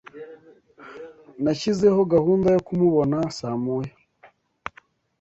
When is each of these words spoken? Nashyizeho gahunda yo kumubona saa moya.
Nashyizeho 1.43 1.99
gahunda 2.13 2.47
yo 2.55 2.61
kumubona 2.67 3.17
saa 3.37 3.57
moya. 3.63 3.93